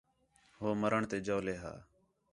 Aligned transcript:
ہو 0.59 0.67
مَرݨ 0.81 1.01
تے 1.09 1.17
جَولے 1.25 1.55
ھا 1.61 1.73